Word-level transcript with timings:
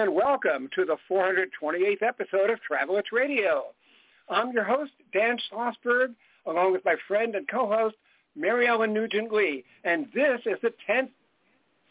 and 0.00 0.14
welcome 0.14 0.66
to 0.74 0.86
the 0.86 0.96
428th 1.10 2.02
episode 2.02 2.48
of 2.48 2.58
Travel 2.62 2.96
Itch 2.96 3.08
Radio. 3.12 3.64
I'm 4.30 4.50
your 4.50 4.64
host, 4.64 4.92
Dan 5.12 5.36
Schlossberg, 5.52 6.14
along 6.46 6.72
with 6.72 6.82
my 6.86 6.94
friend 7.06 7.34
and 7.34 7.46
co-host, 7.46 7.96
Mary 8.34 8.66
Ellen 8.66 8.94
Nugent 8.94 9.30
Lee, 9.30 9.62
and 9.84 10.06
this 10.14 10.40
is 10.46 10.56
the 10.62 10.72
10th 10.88 11.10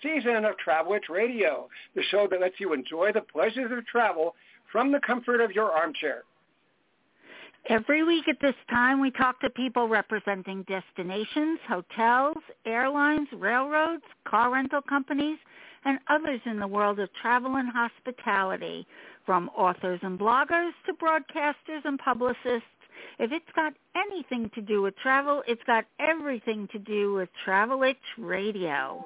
season 0.02 0.44
of 0.44 0.58
Travel 0.58 0.94
Itch 0.94 1.08
Radio, 1.08 1.70
the 1.94 2.02
show 2.10 2.28
that 2.32 2.42
lets 2.42 2.60
you 2.60 2.74
enjoy 2.74 3.12
the 3.12 3.22
pleasures 3.22 3.72
of 3.72 3.86
travel 3.86 4.34
from 4.72 4.92
the 4.92 5.02
comfort 5.06 5.40
of 5.40 5.52
your 5.52 5.72
armchair. 5.72 6.24
Every 7.68 8.04
week 8.04 8.28
at 8.28 8.40
this 8.42 8.56
time, 8.70 9.00
we 9.00 9.12
talk 9.12 9.40
to 9.42 9.50
people 9.50 9.88
representing 9.88 10.64
destinations, 10.64 11.60
hotels, 11.68 12.38
airlines, 12.66 13.28
railroads, 13.34 14.04
car 14.28 14.52
rental 14.52 14.82
companies, 14.82 15.38
and 15.86 16.00
others 16.10 16.42
in 16.46 16.60
the 16.60 16.68
world 16.68 17.00
of 17.00 17.10
travel 17.22 17.56
and 17.58 17.70
hospitality, 17.72 18.88
from 19.26 19.50
authors 19.50 20.00
and 20.02 20.18
bloggers 20.20 20.72
to 20.86 20.94
broadcasters 20.94 21.86
and 21.86 22.00
publicists. 22.00 22.64
If 23.20 23.32
it's 23.32 23.46
got 23.56 23.74
anything 23.96 24.50
to 24.56 24.62
do 24.62 24.82
with 24.82 24.96
travel, 24.98 25.44
it's 25.48 25.62
got 25.68 25.86
everything 26.00 26.68
to 26.72 26.80
do 26.80 27.14
with 27.14 27.30
Travel 27.46 27.84
Itch 27.84 27.98
Radio. 28.18 29.06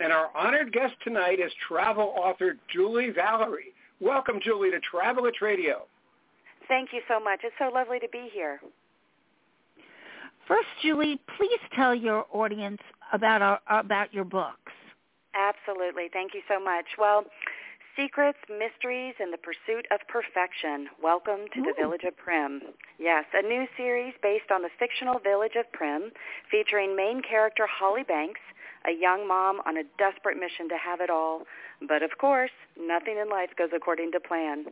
And 0.00 0.12
our 0.12 0.34
honored 0.34 0.72
guest 0.72 0.94
tonight 1.04 1.40
is 1.40 1.52
travel 1.68 2.14
author 2.16 2.56
Julie 2.72 3.10
Valerie. 3.10 3.74
Welcome, 4.00 4.40
Julie, 4.42 4.70
to 4.70 4.80
Travel 4.80 5.26
Itch 5.26 5.42
Radio. 5.42 5.86
Thank 6.70 6.90
you 6.92 7.00
so 7.08 7.18
much. 7.18 7.40
It's 7.42 7.54
so 7.58 7.68
lovely 7.74 7.98
to 7.98 8.08
be 8.08 8.30
here. 8.32 8.60
First, 10.46 10.68
Julie, 10.82 11.20
please 11.36 11.60
tell 11.74 11.94
your 11.94 12.26
audience 12.32 12.80
about 13.12 13.42
our, 13.42 13.58
about 13.68 14.14
your 14.14 14.24
books. 14.24 14.72
Absolutely. 15.34 16.08
Thank 16.12 16.32
you 16.32 16.42
so 16.48 16.62
much. 16.62 16.86
Well, 16.96 17.24
Secrets, 17.96 18.38
Mysteries, 18.48 19.14
and 19.18 19.32
the 19.32 19.38
Pursuit 19.38 19.86
of 19.90 19.98
Perfection. 20.06 20.86
Welcome 21.02 21.50
to 21.54 21.60
Ooh. 21.60 21.64
the 21.66 21.74
Village 21.76 22.04
of 22.06 22.16
Prim. 22.16 22.62
Yes, 23.00 23.24
a 23.34 23.42
new 23.42 23.66
series 23.76 24.14
based 24.22 24.50
on 24.54 24.62
the 24.62 24.70
fictional 24.78 25.18
village 25.18 25.56
of 25.58 25.70
Prim 25.72 26.12
featuring 26.50 26.94
main 26.94 27.20
character 27.20 27.66
Holly 27.66 28.04
Banks, 28.06 28.40
a 28.86 28.92
young 28.92 29.28
mom 29.28 29.60
on 29.66 29.76
a 29.76 29.84
desperate 29.98 30.38
mission 30.38 30.68
to 30.68 30.76
have 30.76 31.00
it 31.00 31.10
all. 31.10 31.42
But 31.86 32.02
of 32.02 32.18
course, 32.18 32.50
nothing 32.78 33.18
in 33.20 33.28
life 33.28 33.50
goes 33.56 33.70
according 33.74 34.12
to 34.12 34.20
plan. 34.20 34.66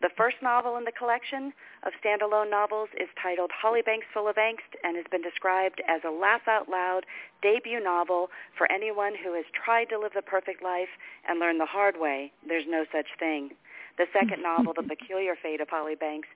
The 0.00 0.10
first 0.16 0.36
novel 0.42 0.76
in 0.76 0.84
the 0.84 0.92
collection 0.92 1.52
of 1.84 1.92
standalone 2.02 2.50
novels 2.50 2.88
is 3.00 3.08
titled 3.20 3.50
Holly 3.52 3.82
Banks 3.82 4.06
Full 4.12 4.28
of 4.28 4.36
Angst 4.36 4.76
and 4.82 4.96
has 4.96 5.06
been 5.10 5.22
described 5.22 5.82
as 5.88 6.00
a 6.04 6.10
laugh-out-loud 6.10 7.04
debut 7.42 7.82
novel 7.82 8.28
for 8.56 8.70
anyone 8.70 9.14
who 9.22 9.34
has 9.34 9.44
tried 9.52 9.88
to 9.90 9.98
live 9.98 10.12
the 10.14 10.22
perfect 10.22 10.62
life 10.62 10.92
and 11.28 11.40
learned 11.40 11.60
the 11.60 11.66
hard 11.66 11.96
way 11.98 12.32
there's 12.46 12.66
no 12.68 12.84
such 12.92 13.06
thing. 13.18 13.50
The 13.96 14.06
second 14.12 14.42
novel, 14.48 14.72
The 14.74 14.82
Peculiar 14.82 15.36
Fate 15.40 15.60
of 15.60 15.68
Holly 15.68 15.94
Banks, 15.94 16.28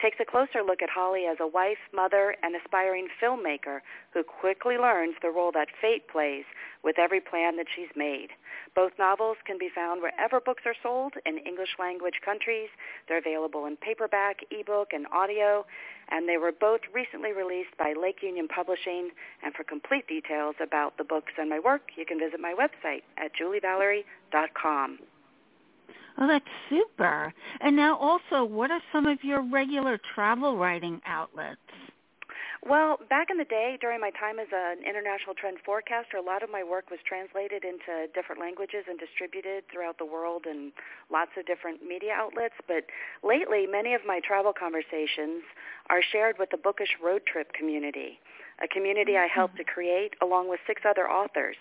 takes 0.00 0.18
a 0.20 0.24
closer 0.24 0.62
look 0.62 0.82
at 0.82 0.90
Holly 0.90 1.24
as 1.26 1.38
a 1.40 1.46
wife, 1.46 1.78
mother, 1.92 2.36
and 2.42 2.54
aspiring 2.54 3.08
filmmaker 3.22 3.80
who 4.12 4.22
quickly 4.22 4.76
learns 4.76 5.14
the 5.22 5.30
role 5.30 5.52
that 5.52 5.68
fate 5.80 6.08
plays 6.08 6.44
with 6.84 6.98
every 6.98 7.20
plan 7.20 7.56
that 7.56 7.66
she's 7.74 7.88
made. 7.96 8.28
Both 8.74 8.92
novels 8.98 9.38
can 9.46 9.58
be 9.58 9.70
found 9.74 10.02
wherever 10.02 10.38
books 10.38 10.64
are 10.66 10.74
sold 10.82 11.14
in 11.24 11.38
English 11.38 11.76
language 11.78 12.20
countries. 12.24 12.68
They're 13.08 13.18
available 13.18 13.64
in 13.64 13.76
paperback, 13.76 14.40
ebook, 14.50 14.88
and 14.92 15.06
audio, 15.12 15.64
and 16.10 16.28
they 16.28 16.36
were 16.36 16.52
both 16.52 16.82
recently 16.92 17.32
released 17.32 17.76
by 17.78 17.94
Lake 18.00 18.22
Union 18.22 18.48
Publishing. 18.48 19.10
And 19.42 19.54
for 19.54 19.64
complete 19.64 20.06
details 20.06 20.56
about 20.62 20.98
the 20.98 21.04
books 21.04 21.32
and 21.38 21.48
my 21.48 21.58
work, 21.58 21.90
you 21.96 22.04
can 22.04 22.18
visit 22.18 22.38
my 22.38 22.54
website 22.54 23.02
at 23.16 23.32
julievalerie.com. 23.34 24.98
Oh, 26.18 26.26
that's 26.26 26.44
super. 26.70 27.32
And 27.60 27.76
now 27.76 27.96
also, 27.98 28.44
what 28.44 28.70
are 28.70 28.80
some 28.92 29.06
of 29.06 29.22
your 29.22 29.42
regular 29.42 30.00
travel 30.14 30.56
writing 30.56 31.00
outlets? 31.06 31.60
Well, 32.66 32.98
back 33.08 33.28
in 33.30 33.38
the 33.38 33.44
day, 33.44 33.78
during 33.80 34.00
my 34.00 34.10
time 34.10 34.40
as 34.40 34.48
an 34.50 34.78
international 34.82 35.34
trend 35.38 35.58
forecaster, 35.64 36.16
a 36.16 36.22
lot 36.22 36.42
of 36.42 36.50
my 36.50 36.64
work 36.64 36.90
was 36.90 36.98
translated 37.06 37.62
into 37.62 38.08
different 38.12 38.40
languages 38.40 38.84
and 38.88 38.98
distributed 38.98 39.62
throughout 39.70 39.98
the 39.98 40.04
world 40.04 40.46
and 40.50 40.72
lots 41.08 41.30
of 41.38 41.46
different 41.46 41.86
media 41.86 42.12
outlets. 42.12 42.54
But 42.66 42.86
lately, 43.22 43.66
many 43.70 43.94
of 43.94 44.00
my 44.04 44.18
travel 44.18 44.52
conversations 44.52 45.44
are 45.90 46.02
shared 46.02 46.38
with 46.40 46.50
the 46.50 46.56
bookish 46.56 46.96
road 46.98 47.22
trip 47.24 47.52
community, 47.52 48.18
a 48.58 48.66
community 48.66 49.16
I 49.16 49.30
mm-hmm. 49.30 49.38
helped 49.38 49.56
to 49.58 49.64
create 49.64 50.14
along 50.20 50.48
with 50.48 50.58
six 50.66 50.82
other 50.88 51.08
authors. 51.08 51.56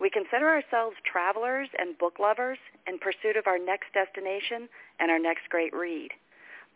We 0.00 0.10
consider 0.10 0.48
ourselves 0.48 0.96
travelers 1.04 1.68
and 1.78 1.98
book 1.98 2.18
lovers 2.18 2.58
in 2.86 2.98
pursuit 2.98 3.36
of 3.36 3.46
our 3.46 3.58
next 3.58 3.92
destination 3.94 4.68
and 4.98 5.10
our 5.10 5.18
next 5.18 5.48
great 5.48 5.74
read. 5.74 6.10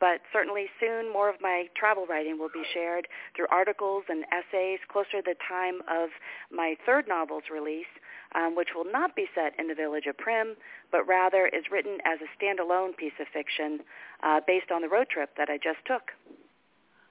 But 0.01 0.21
certainly 0.33 0.67
soon 0.79 1.13
more 1.13 1.29
of 1.29 1.41
my 1.41 1.69
travel 1.75 2.07
writing 2.07 2.39
will 2.39 2.51
be 2.55 2.63
shared 2.73 3.09
through 3.35 3.49
articles 3.51 4.05
and 4.09 4.25
essays 4.31 4.79
closer 4.89 5.19
to 5.19 5.23
the 5.25 5.35
time 5.49 5.83
of 5.91 6.11
my 6.53 6.77
third 6.87 7.09
novel's 7.09 7.51
release, 7.53 7.91
um, 8.35 8.55
which 8.55 8.69
will 8.77 8.85
not 8.85 9.17
be 9.17 9.27
set 9.35 9.59
in 9.59 9.67
the 9.67 9.75
village 9.75 10.07
of 10.07 10.17
Prim, 10.17 10.55
but 10.93 11.07
rather 11.09 11.49
is 11.49 11.65
written 11.73 11.99
as 12.05 12.21
a 12.21 12.31
standalone 12.39 12.97
piece 12.97 13.19
of 13.21 13.27
fiction 13.33 13.81
uh, 14.23 14.41
based 14.47 14.71
on 14.71 14.83
the 14.83 14.89
road 14.89 15.09
trip 15.11 15.31
that 15.37 15.49
I 15.51 15.57
just 15.57 15.85
took. 15.85 16.13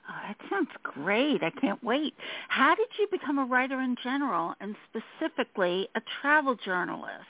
Oh, 0.10 0.14
that 0.28 0.38
sounds 0.50 0.70
great. 0.84 1.44
I 1.44 1.50
can't 1.50 1.84
wait. 1.84 2.14
How 2.48 2.76
did 2.76 2.88
you 3.00 3.08
become 3.12 3.38
a 3.38 3.46
writer 3.46 3.80
in 3.82 3.96
general 4.02 4.56
and 4.62 4.76
specifically 4.90 5.90
a 5.96 6.02
travel 6.22 6.56
journalist? 6.56 7.26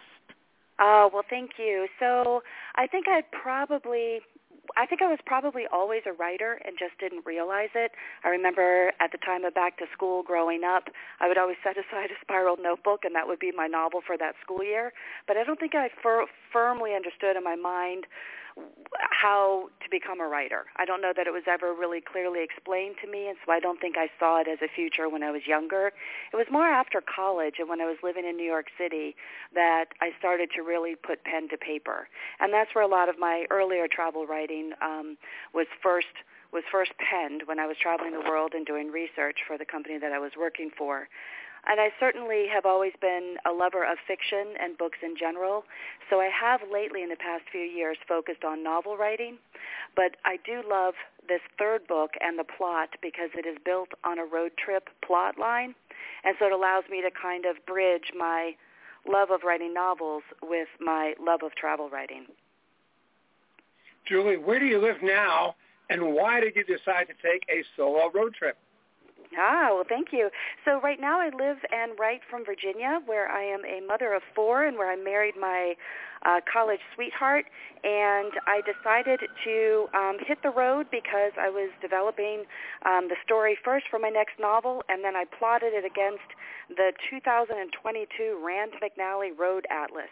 Oh, 0.80 1.10
well, 1.12 1.24
thank 1.28 1.52
you. 1.58 1.88
So 2.00 2.44
I 2.76 2.86
think 2.86 3.08
I 3.08 3.24
probably 3.32 4.20
I 4.76 4.86
think 4.86 5.02
I 5.02 5.08
was 5.08 5.20
probably 5.26 5.64
always 5.72 6.02
a 6.06 6.12
writer 6.12 6.60
and 6.66 6.76
just 6.78 7.00
didn't 7.00 7.26
realize 7.26 7.70
it. 7.74 7.92
I 8.26 8.30
remember 8.30 8.92
at 9.00 9.12
the 9.12 9.18
time 9.18 9.46
of 9.46 9.54
back 9.54 9.78
to 9.78 9.86
school 9.94 10.24
growing 10.24 10.64
up, 10.64 10.90
I 11.22 11.28
would 11.28 11.38
always 11.38 11.58
set 11.64 11.78
aside 11.84 12.12
a 12.12 12.20
spiral 12.22 12.58
notebook 12.60 13.06
and 13.06 13.16
that 13.16 13.28
would 13.28 13.40
be 13.40 13.52
my 13.56 13.68
novel 13.68 14.02
for 14.06 14.18
that 14.18 14.36
school 14.44 14.64
year. 14.64 14.92
But 15.26 15.38
I 15.38 15.44
don't 15.44 15.60
think 15.60 15.74
I 15.74 15.90
fir- 16.04 16.28
firmly 16.52 16.94
understood 16.96 17.38
in 17.38 17.44
my 17.44 17.56
mind 17.56 18.06
how 19.12 19.70
to 19.84 19.90
become 19.90 20.20
a 20.20 20.28
writer. 20.28 20.66
I 20.78 20.86
don't 20.86 21.02
know 21.02 21.14
that 21.16 21.28
it 21.28 21.34
was 21.34 21.44
ever 21.48 21.74
really 21.74 22.02
clearly 22.02 22.44
explained 22.44 22.96
to 23.04 23.10
me, 23.10 23.28
and 23.28 23.38
so 23.46 23.52
I 23.52 23.60
don't 23.60 23.80
think 23.80 23.96
I 23.98 24.10
saw 24.20 24.42
it 24.42 24.48
as 24.48 24.60
a 24.62 24.68
future 24.68 25.10
when 25.10 25.24
I 25.24 25.32
was 25.32 25.42
younger. 25.46 25.92
It 26.34 26.36
was 26.36 26.48
more 26.52 26.68
after 26.68 27.02
college 27.02 27.56
and 27.60 27.70
when 27.70 27.82
I 27.82 27.86
was 27.86 27.98
living 28.04 28.26
in 28.26 28.38
New 28.38 28.46
York 28.46 28.68
City 28.78 29.16
that 29.54 29.86
I 30.02 30.12
started 30.20 30.50
to 30.56 30.62
really 30.62 30.96
put 30.96 31.24
pen 31.24 31.50
to 31.50 31.58
paper, 31.58 32.08
and 32.40 32.54
that's 32.54 32.74
where 32.74 32.84
a 32.84 32.88
lot 32.88 33.10
of 33.10 33.20
my 33.20 33.46
earlier 33.50 33.88
travel 33.88 34.26
writing 34.26 34.72
um, 34.82 35.18
was 35.54 35.68
first 35.82 36.08
was 36.54 36.64
first 36.72 36.92
penned 36.98 37.44
when 37.46 37.60
I 37.60 37.68
was 37.68 37.76
traveling 37.82 38.14
the 38.14 38.22
world 38.22 38.54
and 38.56 38.66
doing 38.66 38.88
research 38.88 39.40
for 39.46 39.58
the 39.58 39.66
company 39.66 39.98
that 40.00 40.14
I 40.14 40.20
was 40.20 40.32
working 40.40 40.72
for. 40.78 41.10
And 41.68 41.82
I 41.82 41.90
certainly 42.00 42.46
have 42.54 42.66
always 42.66 42.94
been 43.02 43.36
a 43.46 43.52
lover 43.52 43.84
of 43.84 43.98
fiction 44.08 44.56
and 44.60 44.78
books 44.78 45.00
in 45.04 45.16
general. 45.18 45.66
So 46.10 46.22
I 46.22 46.30
have 46.30 46.62
lately 46.72 47.04
in 47.04 47.10
the 47.10 47.18
past 47.18 47.44
few 47.52 47.62
years 47.62 47.98
focused 48.08 48.46
on 48.46 48.64
novel 48.64 48.96
writing. 48.96 49.38
But 49.96 50.16
I 50.24 50.38
do 50.46 50.64
love 50.68 50.94
this 51.28 51.42
third 51.60 51.86
book 51.86 52.12
and 52.22 52.40
the 52.40 52.46
plot 52.46 52.90
because 53.02 53.30
it 53.36 53.46
is 53.46 53.58
built 53.66 53.90
on 54.06 54.18
a 54.18 54.24
road 54.24 54.52
trip 54.58 54.90
plot 55.06 55.38
line. 55.38 55.76
And 56.24 56.36
so 56.40 56.46
it 56.46 56.54
allows 56.54 56.86
me 56.90 57.02
to 57.02 57.10
kind 57.12 57.46
of 57.46 57.58
bridge 57.66 58.14
my 58.18 58.56
love 59.06 59.30
of 59.32 59.42
writing 59.44 59.74
novels 59.74 60.24
with 60.42 60.70
my 60.80 61.16
love 61.20 61.42
of 61.44 61.54
travel 61.56 61.90
writing. 61.90 62.28
Julie, 64.08 64.38
where 64.38 64.60
do 64.60 64.66
you 64.66 64.80
live 64.80 64.98
now 65.04 65.56
and 65.90 66.14
why 66.14 66.40
did 66.40 66.56
you 66.56 66.64
decide 66.64 67.08
to 67.08 67.14
take 67.22 67.44
a 67.50 67.64
solo 67.76 68.10
road 68.14 68.34
trip? 68.36 68.58
Ah, 69.36 69.70
well, 69.74 69.84
thank 69.88 70.14
you. 70.14 70.30
So 70.64 70.80
right 70.80 71.00
now 71.00 71.20
I 71.20 71.28
live 71.28 71.58
and 71.72 72.00
write 72.00 72.22
from 72.30 72.46
Virginia, 72.46 73.02
where 73.06 73.28
I 73.28 73.44
am 73.44 73.66
a 73.66 73.86
mother 73.86 74.14
of 74.14 74.22
four 74.34 74.64
and 74.66 74.78
where 74.78 74.90
I 74.90 74.96
married 74.96 75.36
my 75.40 75.76
uh, 76.26 76.40
college 76.52 76.80
sweetheart. 76.96 77.46
And 77.84 78.32
I 78.48 78.62
decided 78.64 79.20
to 79.44 79.88
um, 79.94 80.18
hit 80.26 80.40
the 80.44 80.50
road 80.50 80.88
because 80.90 81.34
I 81.40 81.50
was 81.50 81.70
developing 81.82 82.46
um, 82.86 83.10
the 83.10 83.18
story 83.24 83.58
first 83.64 83.86
for 83.90 84.00
my 84.00 84.10
next 84.10 84.40
novel, 84.40 84.84
and 84.90 85.04
then 85.04 85.16
I 85.16 85.26
plotted 85.26 85.74
it 85.74 85.86
against 85.86 86.28
the 86.70 86.94
2022 87.10 88.40
Rand 88.44 88.74
McNally 88.82 89.38
Road 89.38 89.66
Atlas, 89.70 90.12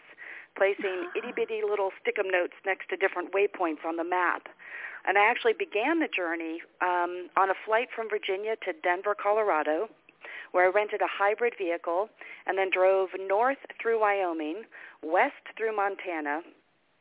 placing 0.56 1.08
itty-bitty 1.16 1.62
little 1.68 1.90
stick-em 2.00 2.30
notes 2.30 2.54
next 2.64 2.88
to 2.90 2.96
different 2.96 3.32
waypoints 3.32 3.84
on 3.84 3.96
the 3.96 4.04
map. 4.04 4.48
And 5.06 5.16
I 5.16 5.30
actually 5.30 5.54
began 5.58 6.00
the 6.00 6.08
journey 6.08 6.60
um, 6.80 7.28
on 7.36 7.50
a 7.50 7.54
flight 7.64 7.88
from 7.94 8.08
Virginia 8.10 8.56
to 8.64 8.72
Denver, 8.82 9.14
Colorado, 9.14 9.88
where 10.52 10.66
I 10.66 10.72
rented 10.72 11.00
a 11.00 11.06
hybrid 11.06 11.54
vehicle 11.56 12.08
and 12.46 12.58
then 12.58 12.70
drove 12.72 13.10
north 13.18 13.58
through 13.80 14.00
Wyoming, 14.00 14.62
west 15.02 15.34
through 15.56 15.76
Montana, 15.76 16.40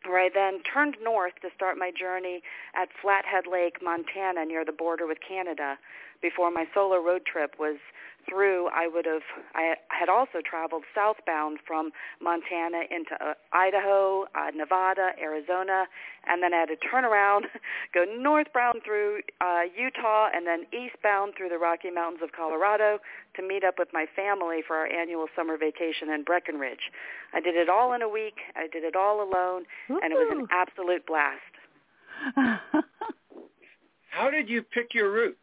where 0.05 0.19
I 0.19 0.29
then 0.33 0.61
turned 0.71 0.97
north 1.03 1.33
to 1.41 1.49
start 1.55 1.77
my 1.77 1.91
journey 1.91 2.41
at 2.75 2.89
Flathead 3.01 3.45
Lake, 3.51 3.81
Montana, 3.81 4.45
near 4.45 4.63
the 4.63 4.71
border 4.71 5.07
with 5.07 5.17
Canada. 5.27 5.77
before 6.21 6.49
my 6.51 6.65
solo 6.73 6.97
road 6.97 7.25
trip 7.25 7.55
was 7.59 7.77
through, 8.27 8.67
I 8.67 8.87
would 8.87 9.05
have, 9.05 9.23
I 9.53 9.75
had 9.89 10.09
also 10.09 10.39
traveled 10.43 10.83
southbound 10.93 11.59
from 11.65 11.91
Montana 12.21 12.83
into 12.89 13.13
uh, 13.13 13.33
Idaho, 13.53 14.25
uh, 14.35 14.51
Nevada, 14.55 15.11
Arizona, 15.21 15.85
and 16.27 16.41
then 16.41 16.53
I 16.53 16.57
had 16.57 16.69
to 16.69 16.75
turn 16.75 17.05
around, 17.05 17.45
go 17.93 18.05
northbound 18.05 18.81
through 18.83 19.21
uh, 19.41 19.63
Utah, 19.77 20.29
and 20.33 20.45
then 20.45 20.65
eastbound 20.73 21.33
through 21.37 21.49
the 21.49 21.57
Rocky 21.57 21.91
Mountains 21.91 22.21
of 22.23 22.31
Colorado 22.31 22.99
to 23.35 23.41
meet 23.41 23.63
up 23.63 23.75
with 23.77 23.89
my 23.93 24.05
family 24.15 24.61
for 24.65 24.75
our 24.75 24.87
annual 24.87 25.27
summer 25.35 25.57
vacation 25.57 26.09
in 26.09 26.23
Breckenridge. 26.23 26.91
I 27.33 27.39
did 27.39 27.55
it 27.55 27.69
all 27.69 27.93
in 27.93 28.01
a 28.01 28.09
week. 28.09 28.37
I 28.55 28.67
did 28.67 28.83
it 28.83 28.95
all 28.95 29.21
alone, 29.21 29.63
Ooh. 29.89 29.99
and 30.01 30.11
it 30.11 30.15
was 30.15 30.31
an 30.31 30.47
absolute 30.51 31.05
blast. 31.05 31.41
How 34.09 34.29
did 34.31 34.49
you 34.49 34.63
pick 34.63 34.93
your 34.93 35.11
route? 35.11 35.37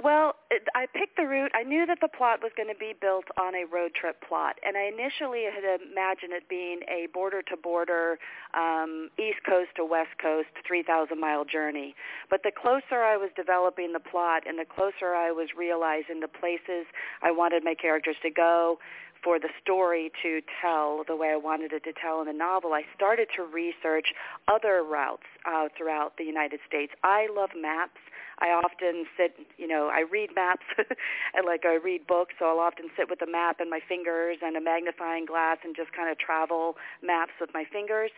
Well, 0.00 0.36
I 0.76 0.86
picked 0.86 1.16
the 1.16 1.26
route. 1.26 1.50
I 1.56 1.64
knew 1.64 1.84
that 1.84 1.98
the 2.00 2.06
plot 2.06 2.38
was 2.40 2.52
going 2.56 2.68
to 2.68 2.78
be 2.78 2.94
built 3.00 3.24
on 3.36 3.56
a 3.56 3.64
road 3.64 3.94
trip 3.98 4.22
plot, 4.22 4.54
and 4.64 4.76
I 4.76 4.86
initially 4.86 5.42
had 5.42 5.64
imagined 5.64 6.32
it 6.32 6.48
being 6.48 6.80
a 6.86 7.08
border-to-border, 7.12 8.16
um, 8.54 9.10
East 9.18 9.42
Coast 9.44 9.70
to 9.74 9.84
West 9.84 10.14
Coast, 10.22 10.54
3,000-mile 10.70 11.46
journey. 11.46 11.96
But 12.30 12.44
the 12.44 12.52
closer 12.54 13.02
I 13.02 13.16
was 13.16 13.30
developing 13.34 13.92
the 13.92 13.98
plot 13.98 14.44
and 14.46 14.56
the 14.56 14.64
closer 14.64 15.16
I 15.16 15.32
was 15.32 15.48
realizing 15.58 16.20
the 16.20 16.28
places 16.28 16.86
I 17.20 17.32
wanted 17.32 17.64
my 17.64 17.74
characters 17.74 18.16
to 18.22 18.30
go, 18.30 18.78
for 19.24 19.40
the 19.40 19.48
story 19.60 20.12
to 20.22 20.40
tell 20.62 21.02
the 21.06 21.16
way 21.16 21.30
I 21.30 21.36
wanted 21.36 21.72
it 21.72 21.82
to 21.84 21.92
tell 21.92 22.20
in 22.20 22.28
the 22.28 22.32
novel, 22.32 22.72
I 22.72 22.82
started 22.94 23.26
to 23.36 23.42
research 23.42 24.14
other 24.46 24.84
routes 24.84 25.26
uh, 25.44 25.68
throughout 25.76 26.12
the 26.18 26.24
United 26.24 26.60
States. 26.68 26.92
I 27.02 27.26
love 27.34 27.50
maps. 27.56 27.98
I 28.40 28.48
often 28.50 29.04
sit, 29.16 29.34
you 29.56 29.66
know, 29.66 29.90
I 29.92 30.04
read 30.10 30.30
maps, 30.34 30.66
and 30.78 31.46
like 31.46 31.64
I 31.64 31.74
read 31.74 32.06
books, 32.06 32.34
so 32.38 32.46
I'll 32.46 32.60
often 32.60 32.86
sit 32.96 33.10
with 33.10 33.20
a 33.22 33.30
map 33.30 33.60
in 33.60 33.68
my 33.68 33.80
fingers 33.88 34.38
and 34.42 34.56
a 34.56 34.60
magnifying 34.60 35.26
glass 35.26 35.58
and 35.64 35.74
just 35.74 35.92
kind 35.92 36.10
of 36.10 36.18
travel 36.18 36.76
maps 37.02 37.32
with 37.40 37.50
my 37.52 37.64
fingers. 37.70 38.10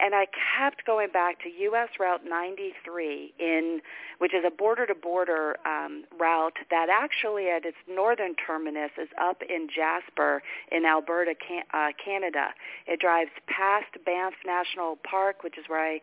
And 0.00 0.14
I 0.14 0.26
kept 0.26 0.86
going 0.86 1.10
back 1.10 1.42
to 1.42 1.48
U.S. 1.48 1.88
Route 1.98 2.22
93 2.24 3.34
in, 3.38 3.80
which 4.18 4.32
is 4.32 4.44
a 4.46 4.50
border-to-border 4.50 5.56
um, 5.66 6.04
route 6.18 6.56
that 6.70 6.88
actually 6.88 7.48
at 7.48 7.64
its 7.64 7.76
northern 7.88 8.34
terminus 8.36 8.92
is 8.96 9.08
up 9.20 9.42
in 9.42 9.68
Jasper 9.74 10.42
in 10.70 10.84
Alberta, 10.84 11.34
uh, 11.74 11.88
Canada. 12.02 12.54
It 12.86 13.00
drives 13.00 13.30
past 13.48 14.04
Banff 14.06 14.34
National 14.46 14.98
Park, 15.08 15.42
which 15.42 15.58
is 15.58 15.64
where 15.66 15.84
I 15.84 16.00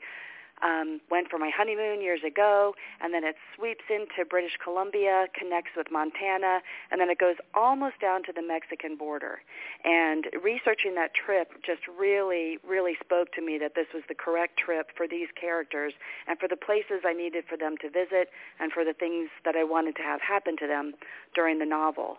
um, 0.64 1.02
went 1.12 1.30
for 1.30 1.38
my 1.38 1.50
honeymoon 1.56 2.02
years 2.02 2.22
ago, 2.26 2.74
and 3.02 3.14
then 3.14 3.24
it 3.24 3.36
sweeps 3.56 3.84
into 3.90 4.28
British 4.28 4.58
Columbia, 4.64 5.28
connects 5.38 5.72
with 5.76 5.88
Montana, 5.92 6.62
and 6.92 7.02
then 7.02 7.10
it 7.10 7.18
goes 7.20 7.36
almost 7.54 8.00
down 8.00 8.24
to 8.24 8.32
the 8.34 8.42
Mexican 8.42 8.96
border. 8.96 9.40
And 9.84 10.28
researching 10.42 10.96
that 10.96 11.12
trip 11.14 11.52
just 11.66 11.82
really, 11.88 12.58
really 12.68 12.96
spoke 13.04 13.32
to 13.34 13.42
me 13.42 13.58
that 13.60 13.76
this 13.76 13.88
was 13.94 14.04
the 14.08 14.16
correct 14.16 14.58
trip 14.58 14.92
for 14.96 15.08
these 15.08 15.28
characters 15.40 15.94
and 16.28 16.40
for 16.40 16.48
the 16.48 16.58
places 16.58 17.04
I 17.06 17.14
needed 17.14 17.46
for 17.48 17.58
them 17.58 17.76
to 17.82 17.90
visit 17.90 18.30
and 18.60 18.72
for 18.72 18.86
the 18.86 18.94
things 18.94 19.30
that 19.44 19.56
I 19.56 19.64
wanted 19.64 19.96
to 19.98 20.04
have 20.04 20.22
happen 20.22 20.56
to 20.58 20.68
them 20.68 20.94
during 21.34 21.60
the 21.60 21.66
novel. 21.66 22.18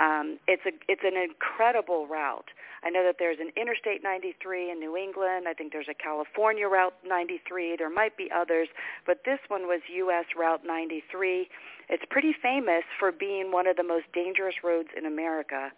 Um, 0.00 0.38
it's 0.48 0.62
a 0.66 0.72
it's 0.88 1.02
an 1.04 1.16
incredible 1.16 2.08
route. 2.08 2.50
I 2.84 2.90
know 2.90 3.02
that 3.04 3.16
there's 3.18 3.38
an 3.40 3.50
Interstate 3.56 4.02
93 4.02 4.70
in 4.70 4.78
New 4.78 4.96
England. 4.96 5.46
I 5.48 5.54
think 5.54 5.72
there's 5.72 5.88
a 5.88 5.94
California 5.94 6.68
Route 6.68 6.94
93. 7.06 7.76
There 7.76 7.90
might 7.90 8.16
be 8.16 8.30
others, 8.34 8.68
but 9.06 9.24
this 9.24 9.38
one 9.48 9.62
was 9.62 9.80
U.S. 9.88 10.26
Route 10.36 10.62
93. 10.66 11.48
It's 11.88 12.04
pretty 12.10 12.34
famous 12.40 12.84
for 12.98 13.10
being 13.10 13.52
one 13.52 13.66
of 13.66 13.76
the 13.76 13.82
most 13.82 14.04
dangerous 14.12 14.56
roads 14.62 14.88
in 14.96 15.06
America. 15.06 15.72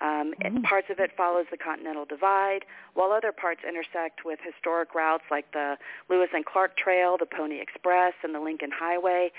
Um, 0.00 0.34
mm-hmm. 0.42 0.62
Parts 0.62 0.88
of 0.90 0.98
it 0.98 1.10
follows 1.16 1.46
the 1.50 1.56
Continental 1.56 2.04
Divide, 2.04 2.64
while 2.94 3.12
other 3.12 3.32
parts 3.32 3.60
intersect 3.66 4.24
with 4.24 4.38
historic 4.44 4.94
routes 4.94 5.24
like 5.30 5.50
the 5.52 5.76
Lewis 6.08 6.28
and 6.32 6.44
Clark 6.44 6.76
Trail, 6.76 7.16
the 7.18 7.26
Pony 7.26 7.60
Express, 7.60 8.14
and 8.22 8.34
the 8.34 8.40
Lincoln 8.40 8.70
Highway. 8.72 9.30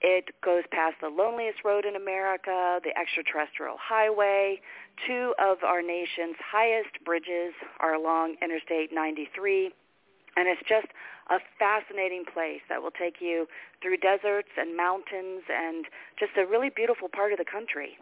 It 0.00 0.30
goes 0.44 0.62
past 0.70 0.96
the 1.02 1.08
loneliest 1.08 1.64
road 1.64 1.84
in 1.84 1.96
America, 1.96 2.78
the 2.84 2.96
extraterrestrial 2.96 3.76
highway. 3.80 4.60
Two 5.06 5.34
of 5.40 5.64
our 5.64 5.82
nation's 5.82 6.36
highest 6.38 7.02
bridges 7.04 7.54
are 7.80 7.94
along 7.94 8.36
Interstate 8.40 8.92
93. 8.92 9.72
And 10.36 10.46
it's 10.46 10.62
just 10.68 10.86
a 11.30 11.38
fascinating 11.58 12.24
place 12.32 12.60
that 12.68 12.80
will 12.80 12.92
take 12.92 13.16
you 13.20 13.48
through 13.82 13.96
deserts 13.96 14.48
and 14.56 14.76
mountains 14.76 15.42
and 15.50 15.86
just 16.18 16.32
a 16.36 16.46
really 16.46 16.70
beautiful 16.70 17.08
part 17.08 17.32
of 17.32 17.38
the 17.38 17.44
country. 17.44 17.98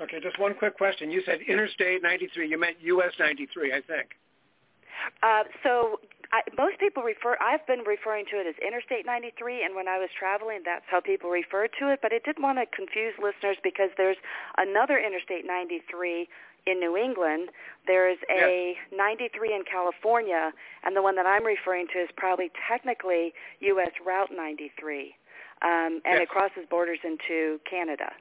Okay, 0.00 0.20
just 0.20 0.38
one 0.38 0.54
quick 0.54 0.76
question. 0.76 1.10
You 1.10 1.22
said 1.26 1.40
Interstate 1.46 2.02
93. 2.02 2.48
You 2.48 2.58
meant 2.58 2.76
US 2.80 3.12
93, 3.18 3.72
I 3.72 3.80
think. 3.82 4.10
Uh, 5.22 5.44
so 5.62 6.00
I, 6.32 6.42
most 6.56 6.78
people 6.78 7.02
refer. 7.02 7.36
I've 7.40 7.66
been 7.66 7.80
referring 7.80 8.24
to 8.30 8.38
it 8.38 8.46
as 8.46 8.54
Interstate 8.64 9.04
93, 9.04 9.64
and 9.64 9.74
when 9.74 9.88
I 9.88 9.98
was 9.98 10.08
traveling, 10.16 10.62
that's 10.64 10.84
how 10.88 11.00
people 11.00 11.28
referred 11.28 11.70
to 11.80 11.90
it. 11.92 11.98
But 12.02 12.12
I 12.12 12.20
didn't 12.24 12.42
want 12.42 12.58
to 12.58 12.66
confuse 12.70 13.14
listeners 13.18 13.56
because 13.62 13.90
there's 13.96 14.16
another 14.56 14.98
Interstate 14.98 15.44
93 15.44 16.28
in 16.66 16.78
New 16.78 16.96
England. 16.96 17.50
There's 17.86 18.18
a 18.30 18.76
yes. 18.76 18.96
93 18.96 19.54
in 19.54 19.64
California, 19.64 20.52
and 20.84 20.94
the 20.94 21.02
one 21.02 21.16
that 21.16 21.26
I'm 21.26 21.44
referring 21.44 21.88
to 21.94 21.98
is 21.98 22.08
probably 22.16 22.50
technically 22.68 23.34
U.S. 23.60 23.90
Route 24.06 24.30
93, 24.30 25.14
um, 25.62 26.00
and 26.04 26.14
yes. 26.14 26.22
it 26.22 26.28
crosses 26.28 26.62
borders 26.70 26.98
into 27.02 27.58
Canada. 27.68 28.12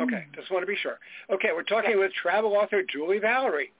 Okay, 0.00 0.26
just 0.34 0.50
want 0.50 0.62
to 0.62 0.66
be 0.66 0.76
sure. 0.76 0.98
Okay, 1.30 1.50
we're 1.54 1.62
talking 1.62 1.90
yes. 1.90 2.00
with 2.00 2.12
travel 2.12 2.54
author 2.54 2.82
Julie 2.82 3.20
Valerie. 3.20 3.70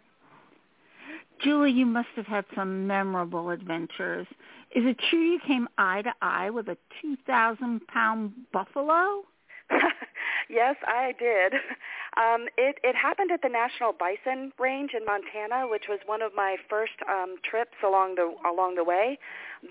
Julie, 1.43 1.73
you 1.73 1.87
must 1.87 2.09
have 2.17 2.27
had 2.27 2.45
some 2.55 2.87
memorable 2.87 3.51
adventures. 3.51 4.27
Is 4.75 4.85
it 4.87 4.99
true 5.11 5.21
you 5.21 5.39
came 5.47 5.69
eye 5.79 6.03
to 6.03 6.13
eye 6.23 6.51
with 6.51 6.69
a 6.69 6.77
2,000 7.03 7.87
pound 7.87 8.33
buffalo? 8.53 9.25
yes, 10.49 10.77
I 10.87 11.15
did. 11.19 11.55
Um, 12.17 12.47
it, 12.57 12.79
it 12.85 12.95
happened 12.95 13.33
at 13.33 13.43
the 13.43 13.49
National 13.49 13.93
Bison 13.93 14.53
Range 14.59 14.91
in 14.95 15.05
Montana, 15.05 15.67
which 15.67 15.85
was 15.89 15.99
one 16.07 16.23
of 16.23 16.33
my 16.35 16.57
first 16.71 16.95
um, 17.11 17.37
trips 17.43 17.75
along 17.85 18.15
the 18.15 18.33
along 18.49 18.77
the 18.77 18.85
way. 18.85 19.19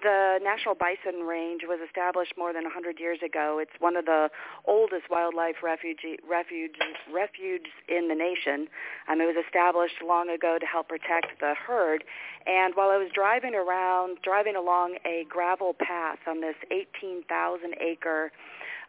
The 0.02 0.40
National 0.44 0.76
Bison 0.76 1.22
Range 1.22 1.62
was 1.64 1.80
established 1.86 2.34
more 2.38 2.52
than 2.52 2.64
100 2.64 3.00
years 3.00 3.20
ago. 3.24 3.60
It's 3.62 3.72
one 3.80 3.96
of 3.96 4.06
the 4.06 4.30
oldest 4.66 5.10
wildlife 5.10 5.64
refuge, 5.64 6.04
refuge, 6.30 6.76
refuges 7.14 7.72
in 7.88 8.10
the 8.10 8.16
nation. 8.16 8.68
Um, 9.08 9.22
it 9.22 9.26
was 9.26 9.40
established 9.46 10.04
long 10.06 10.30
ago 10.30 10.58
to 10.60 10.66
help 10.66 10.90
protect 10.90 11.40
the 11.40 11.54
herd. 11.56 12.04
And 12.46 12.76
while 12.76 12.90
I 12.90 12.98
was 12.98 13.10
driving 13.14 13.56
around, 13.56 14.18
driving 14.22 14.58
along 14.58 14.98
a 15.06 15.26
gravel 15.30 15.76
path 15.80 16.20
on 16.28 16.42
this 16.42 16.56
18,000 16.72 17.76
acre 17.80 18.32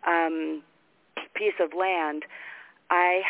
um, 0.06 0.62
piece 1.36 1.54
of 1.60 1.70
land, 1.78 2.24
I 2.90 3.22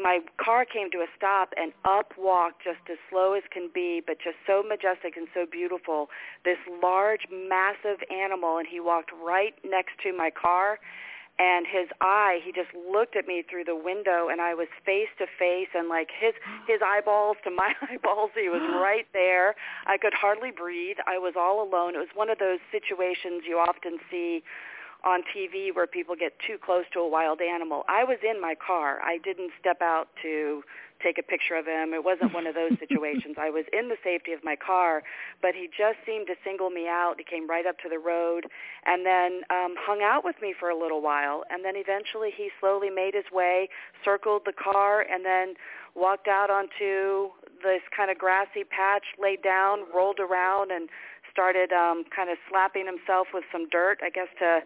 my 0.00 0.20
car 0.42 0.64
came 0.64 0.90
to 0.90 0.98
a 0.98 1.06
stop 1.16 1.52
and 1.56 1.72
up 1.84 2.12
walked 2.18 2.64
just 2.64 2.82
as 2.90 2.98
slow 3.10 3.34
as 3.34 3.42
can 3.50 3.70
be, 3.72 4.02
but 4.04 4.18
just 4.22 4.36
so 4.46 4.62
majestic 4.62 5.16
and 5.16 5.28
so 5.34 5.46
beautiful, 5.50 6.08
this 6.44 6.58
large, 6.82 7.26
massive 7.30 7.98
animal, 8.10 8.58
and 8.58 8.66
he 8.66 8.80
walked 8.80 9.10
right 9.22 9.54
next 9.64 9.92
to 10.02 10.12
my 10.12 10.30
car. 10.30 10.78
And 11.40 11.66
his 11.70 11.86
eye, 12.00 12.40
he 12.44 12.50
just 12.50 12.74
looked 12.74 13.14
at 13.14 13.28
me 13.28 13.44
through 13.48 13.62
the 13.62 13.76
window, 13.76 14.26
and 14.26 14.40
I 14.40 14.54
was 14.54 14.66
face 14.84 15.06
to 15.18 15.26
face, 15.38 15.68
and 15.72 15.88
like 15.88 16.08
his 16.10 16.34
his 16.66 16.80
eyeballs 16.82 17.36
to 17.44 17.50
my 17.52 17.74
eyeballs, 17.88 18.32
he 18.34 18.48
was 18.48 18.60
right 18.82 19.06
there. 19.12 19.54
I 19.86 19.98
could 19.98 20.14
hardly 20.14 20.50
breathe. 20.50 20.96
I 21.06 21.18
was 21.18 21.34
all 21.38 21.62
alone. 21.62 21.94
It 21.94 21.98
was 21.98 22.10
one 22.14 22.28
of 22.28 22.40
those 22.40 22.58
situations 22.72 23.46
you 23.46 23.56
often 23.56 23.98
see 24.10 24.42
on 25.04 25.22
TV 25.34 25.74
where 25.74 25.86
people 25.86 26.16
get 26.16 26.32
too 26.46 26.56
close 26.58 26.84
to 26.92 27.00
a 27.00 27.08
wild 27.08 27.40
animal. 27.40 27.84
I 27.88 28.04
was 28.04 28.18
in 28.22 28.40
my 28.40 28.54
car. 28.54 29.00
I 29.02 29.18
didn't 29.18 29.52
step 29.60 29.80
out 29.80 30.08
to 30.22 30.62
take 31.02 31.18
a 31.18 31.22
picture 31.22 31.54
of 31.54 31.66
him. 31.66 31.94
It 31.94 32.02
wasn't 32.02 32.34
one 32.34 32.46
of 32.46 32.54
those 32.54 32.76
situations. 32.82 33.36
I 33.38 33.50
was 33.50 33.64
in 33.72 33.88
the 33.88 33.96
safety 34.02 34.32
of 34.32 34.42
my 34.42 34.56
car, 34.56 35.02
but 35.40 35.54
he 35.54 35.68
just 35.68 35.98
seemed 36.04 36.26
to 36.26 36.34
single 36.44 36.70
me 36.70 36.88
out. 36.88 37.14
He 37.18 37.24
came 37.24 37.48
right 37.48 37.66
up 37.66 37.78
to 37.80 37.88
the 37.88 37.98
road 37.98 38.46
and 38.86 39.06
then 39.06 39.42
um 39.50 39.74
hung 39.78 40.02
out 40.02 40.24
with 40.24 40.36
me 40.42 40.54
for 40.58 40.70
a 40.70 40.78
little 40.78 41.00
while 41.00 41.44
and 41.50 41.64
then 41.64 41.74
eventually 41.76 42.30
he 42.34 42.50
slowly 42.60 42.90
made 42.90 43.14
his 43.14 43.30
way, 43.32 43.68
circled 44.04 44.42
the 44.44 44.52
car 44.52 45.02
and 45.02 45.24
then 45.24 45.54
walked 45.94 46.28
out 46.28 46.50
onto 46.50 47.30
this 47.62 47.82
kind 47.96 48.10
of 48.10 48.18
grassy 48.18 48.64
patch, 48.64 49.04
laid 49.20 49.42
down, 49.42 49.80
rolled 49.94 50.20
around 50.20 50.70
and 50.70 50.88
started 51.30 51.72
um 51.72 52.04
kind 52.14 52.30
of 52.30 52.38
slapping 52.50 52.86
himself 52.86 53.28
with 53.32 53.44
some 53.52 53.68
dirt, 53.68 53.98
I 54.02 54.10
guess 54.10 54.28
to 54.40 54.60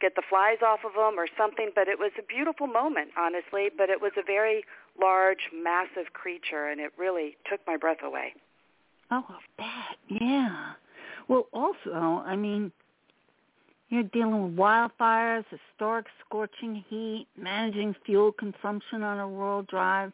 get 0.00 0.14
the 0.16 0.22
flies 0.28 0.58
off 0.66 0.80
of 0.84 0.94
them 0.94 1.18
or 1.18 1.26
something. 1.36 1.70
But 1.74 1.88
it 1.88 1.98
was 1.98 2.12
a 2.18 2.22
beautiful 2.22 2.66
moment, 2.66 3.10
honestly. 3.16 3.68
But 3.76 3.90
it 3.90 4.00
was 4.00 4.12
a 4.16 4.22
very 4.22 4.64
large, 5.00 5.48
massive 5.54 6.12
creature, 6.12 6.68
and 6.68 6.80
it 6.80 6.92
really 6.98 7.36
took 7.48 7.60
my 7.66 7.76
breath 7.76 8.02
away. 8.02 8.34
Oh, 9.10 9.24
that, 9.58 9.96
yeah. 10.08 10.72
Well, 11.28 11.46
also, 11.52 12.22
I 12.26 12.36
mean, 12.36 12.72
You're 13.90 14.04
dealing 14.04 14.42
with 14.44 14.56
wildfires, 14.56 15.44
historic 15.50 16.06
scorching 16.24 16.84
heat, 16.88 17.26
managing 17.36 17.96
fuel 18.06 18.30
consumption 18.30 19.02
on 19.02 19.18
a 19.18 19.26
rural 19.26 19.62
drive. 19.62 20.12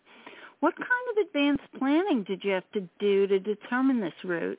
What 0.66 0.74
kind 0.74 0.88
of 1.12 1.26
advanced 1.28 1.78
planning 1.78 2.24
did 2.24 2.42
you 2.42 2.50
have 2.50 2.68
to 2.72 2.80
do 2.98 3.28
to 3.28 3.38
determine 3.38 4.00
this 4.00 4.12
route? 4.24 4.58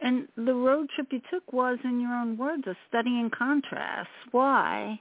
And 0.00 0.26
the 0.34 0.54
road 0.54 0.88
trip 0.94 1.08
you 1.10 1.20
took 1.30 1.52
was, 1.52 1.76
in 1.84 2.00
your 2.00 2.14
own 2.14 2.38
words, 2.38 2.66
a 2.66 2.74
study 2.88 3.20
in 3.20 3.28
contrast. 3.28 4.08
Why? 4.30 4.98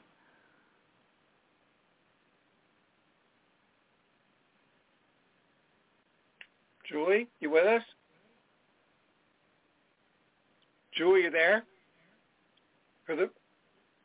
Julie, 6.85 7.29
you 7.39 7.49
with 7.49 7.65
us? 7.65 7.83
Julie, 10.97 11.21
you 11.21 11.31
there? 11.31 11.63
For 13.05 13.15
the, 13.15 13.29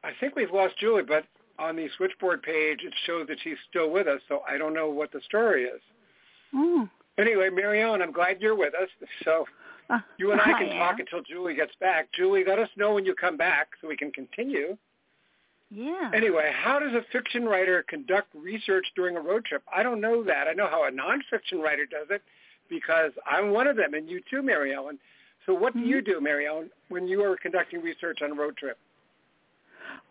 I 0.05 0.13
think 0.21 0.37
we've 0.37 0.53
lost 0.53 0.79
Julie, 0.79 1.03
but 1.03 1.25
on 1.59 1.75
the 1.75 1.89
switchboard 1.97 2.45
page 2.45 2.83
it 2.85 2.95
shows 3.05 3.27
that 3.27 3.39
she's 3.43 3.59
still 3.69 3.91
with 3.91 4.07
us, 4.07 4.21
so 4.29 4.43
I 4.49 4.59
don't 4.59 4.75
know 4.75 4.89
what 4.89 5.11
the 5.11 5.21
story 5.27 5.65
is. 5.65 5.81
Oh. 6.55 6.89
Anyway, 7.19 7.49
Marion, 7.51 8.03
I'm 8.03 8.13
glad 8.13 8.41
you're 8.41 8.57
with 8.57 8.75
us. 8.75 8.89
So 9.25 9.47
Uh, 9.91 9.99
you 10.19 10.33
and 10.33 10.41
I 10.41 10.53
I 10.53 10.59
can 10.59 10.71
talk 10.79 10.99
until 10.99 11.23
Julie 11.23 11.55
gets 11.55 11.75
back. 11.81 12.09
Julie, 12.13 12.45
let 12.47 12.59
us 12.59 12.69
know 12.77 12.95
when 12.95 13.05
you 13.05 13.15
come 13.15 13.37
back 13.37 13.69
so 13.81 13.89
we 13.89 13.97
can 13.97 14.11
continue. 14.13 14.77
Yeah. 15.71 16.11
Anyway, 16.15 16.53
how 16.55 16.79
does 16.79 16.93
a 16.93 17.03
fiction 17.13 17.45
writer 17.45 17.85
conduct 17.89 18.29
research 18.35 18.87
during 18.95 19.17
a 19.17 19.21
road 19.21 19.45
trip? 19.45 19.63
I 19.75 19.83
don't 19.83 20.01
know 20.01 20.23
that. 20.25 20.47
I 20.49 20.53
know 20.53 20.69
how 20.69 20.87
a 20.87 20.91
nonfiction 20.91 21.61
writer 21.61 21.85
does 21.87 22.07
it 22.11 22.23
because 22.71 23.13
I'm 23.27 23.51
one 23.51 23.67
of 23.67 23.77
them, 23.77 23.95
and 23.95 24.09
you 24.09 24.21
too, 24.31 24.43
Mary 24.43 24.75
Ellen. 24.75 24.99
So 25.47 25.53
what 25.53 25.75
do 25.75 25.81
you 25.81 25.97
Mm-hmm. 25.99 26.11
do, 26.13 26.21
Mary 26.21 26.47
Ellen, 26.47 26.71
when 26.89 27.07
you 27.09 27.23
are 27.25 27.37
conducting 27.37 27.83
research 27.83 28.21
on 28.23 28.33
a 28.33 28.35
road 28.35 28.57
trip? 28.57 28.79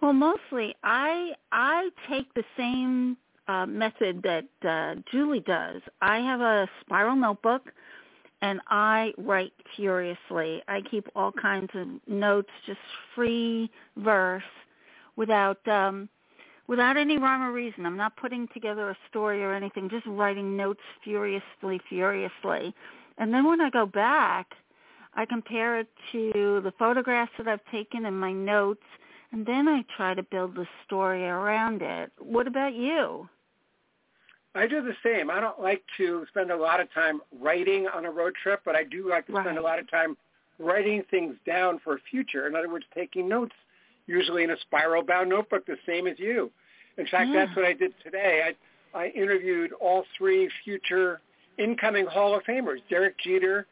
Well, 0.02 0.14
mostly 0.14 0.76
I 0.84 1.32
I 1.52 1.90
take 2.10 2.32
the 2.36 2.44
same 2.58 3.18
uh, 3.48 3.66
method 3.66 4.24
that 4.24 4.46
uh, 4.68 5.02
Julie 5.12 5.42
does. 5.42 5.82
I 6.02 6.18
have 6.20 6.42
a 6.42 6.68
spiral 6.82 7.16
notebook, 7.16 7.72
and 8.42 8.62
I 8.68 9.14
write 9.18 9.54
furiously. 9.76 10.62
I 10.68 10.82
keep 10.90 11.08
all 11.16 11.32
kinds 11.32 11.70
of 11.74 11.88
notes, 12.08 12.50
just 12.66 12.80
free 13.16 13.70
verse, 13.98 14.44
without 15.16 15.66
um, 15.68 16.10
without 16.68 16.98
any 16.98 17.18
rhyme 17.18 17.44
or 17.44 17.52
reason. 17.52 17.86
I'm 17.86 17.98
not 17.98 18.16
putting 18.18 18.48
together 18.54 18.90
a 18.90 18.98
story 19.10 19.44
or 19.44 19.54
anything. 19.54 19.90
Just 19.90 20.06
writing 20.06 20.56
notes 20.56 20.82
furiously, 21.04 21.82
furiously, 21.90 22.74
and 23.18 23.34
then 23.34 23.46
when 23.46 23.62
I 23.62 23.70
go 23.70 23.86
back, 23.86 24.54
I 25.14 25.26
compare 25.26 25.80
it 25.80 25.88
to 26.12 26.62
the 26.64 26.74
photographs 26.80 27.34
that 27.38 27.48
I've 27.48 27.66
taken 27.72 28.06
and 28.06 28.20
my 28.20 28.32
notes 28.32 28.84
and 29.34 29.48
then 29.48 29.68
I 29.68 29.84
try 29.98 30.14
to 30.14 30.22
build 30.22 30.56
the 30.56 30.68
story 30.86 31.26
around 31.26 31.82
it. 31.82 32.12
What 32.20 32.46
about 32.48 32.76
you? 32.76 33.28
I 34.56 34.68
do 34.68 34.82
the 34.84 34.94
same. 35.04 35.32
I 35.32 35.40
don't 35.40 35.60
like 35.60 35.84
to 35.98 36.26
spend 36.30 36.52
a 36.52 36.56
lot 36.56 36.80
of 36.80 36.92
time 36.94 37.22
writing 37.40 37.88
on 37.88 38.06
a 38.06 38.12
road 38.12 38.34
trip, 38.42 38.62
but 38.64 38.76
I 38.76 38.84
do 38.84 39.10
like 39.10 39.26
to 39.28 39.34
spend 39.42 39.58
a 39.58 39.62
lot 39.62 39.80
of 39.80 39.90
time 39.90 40.16
writing 40.60 41.04
things 41.10 41.36
down 41.46 41.80
for 41.84 42.00
future. 42.10 42.48
In 42.48 42.56
other 42.56 42.70
words, 42.70 42.86
taking 42.94 43.28
notes, 43.28 43.56
usually 44.06 44.44
in 44.44 44.52
a 44.52 44.60
spiral-bound 44.62 45.30
notebook, 45.30 45.66
the 45.66 45.78
same 45.88 46.06
as 46.06 46.20
you. 46.20 46.52
In 46.98 47.08
fact, 47.08 47.30
Yeah. 47.30 47.46
that's 47.46 47.56
what 47.56 47.66
I 47.66 47.74
did 47.74 47.94
today. 48.04 48.54
I, 48.94 48.98
I 49.00 49.08
interviewed 49.10 49.74
all 49.74 50.06
three 50.18 50.50
future 50.64 51.20
incoming 51.58 52.06
Hall 52.06 52.36
of 52.36 52.44
Famers, 52.44 52.82
Derek 52.90 53.18
Jeter, 53.20 53.66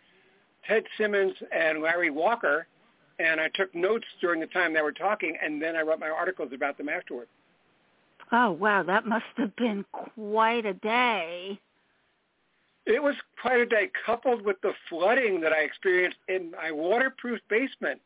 Ted 0.67 0.83
Simmons, 0.97 1.33
and 1.51 1.81
Larry 1.81 2.09
Walker, 2.09 2.65
and 3.19 3.39
I 3.39 3.49
took 3.49 3.73
notes 3.75 4.05
during 4.19 4.39
the 4.39 4.47
time 4.47 4.73
they 4.73 4.81
were 4.81 4.91
talking, 4.91 5.37
and 5.43 5.61
then 5.61 5.75
I 5.75 5.81
wrote 5.81 5.99
my 5.99 6.09
articles 6.09 6.51
about 6.53 6.77
them 6.77 6.89
afterward. 6.89 7.27
Oh, 8.31 8.51
wow, 8.51 8.83
that 8.83 9.05
must 9.05 9.25
have 9.37 9.55
been 9.57 9.83
quite 9.91 10.65
a 10.65 10.73
day. 10.73 11.59
It 12.85 13.03
was 13.03 13.15
quite 13.41 13.59
a 13.59 13.65
day, 13.65 13.91
coupled 14.05 14.41
with 14.43 14.59
the 14.61 14.73
flooding 14.89 15.41
that 15.41 15.53
I 15.53 15.59
experienced 15.59 16.17
in 16.27 16.51
my 16.51 16.71
waterproof 16.71 17.39
basement, 17.49 18.01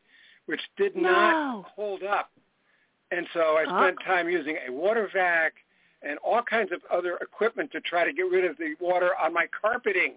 which 0.46 0.60
did 0.76 0.96
No. 0.96 1.10
not 1.12 1.64
hold 1.66 2.02
up. 2.02 2.30
And 3.10 3.26
so 3.32 3.56
I 3.56 3.64
oh. 3.64 3.78
spent 3.82 3.98
Oh. 4.00 4.04
time 4.04 4.28
using 4.28 4.58
a 4.66 4.70
water 4.72 5.08
vac 5.12 5.54
and 6.02 6.18
all 6.18 6.42
kinds 6.42 6.72
of 6.72 6.84
other 6.90 7.16
equipment 7.18 7.70
to 7.72 7.80
try 7.80 8.04
to 8.04 8.12
get 8.12 8.28
rid 8.30 8.44
of 8.44 8.56
the 8.58 8.74
water 8.80 9.16
on 9.16 9.32
my 9.32 9.46
carpeting. 9.46 10.14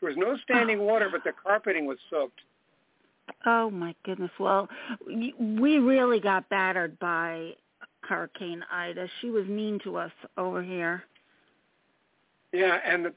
There 0.00 0.08
was 0.08 0.16
no 0.16 0.36
standing 0.38 0.80
Oh. 0.80 0.84
water, 0.84 1.08
but 1.08 1.22
the 1.24 1.32
carpeting 1.32 1.86
was 1.86 1.98
soaked. 2.10 2.40
Oh 3.46 3.70
my 3.70 3.94
goodness. 4.02 4.32
Well, 4.38 4.68
we 5.06 5.78
really 5.78 6.18
got 6.20 6.48
battered 6.48 6.98
by 6.98 7.56
Hurricane 8.02 8.64
Ida. 8.70 9.08
She 9.20 9.30
was 9.30 9.46
mean 9.46 9.78
to 9.84 9.96
us 9.96 10.12
over 10.36 10.62
here. 10.62 11.04
Yeah, 12.52 12.78
and 12.84 13.04
the 13.04 13.14